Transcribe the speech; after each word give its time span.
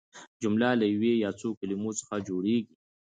جمله 0.41 0.69
له 0.79 0.85
یوې 0.93 1.13
یا 1.23 1.29
څو 1.39 1.47
کلیمو 1.59 1.91
څخه 1.99 2.15
جوړیږي. 2.27 2.75